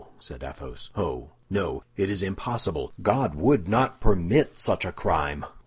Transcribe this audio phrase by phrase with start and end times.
[0.19, 2.91] said Athos, "oh, no, it is impossible!
[3.03, 5.45] God would not permit such a crime!"